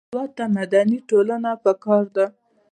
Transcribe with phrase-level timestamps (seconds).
[0.11, 2.25] هېواد ته مدني ټولنه پکار ده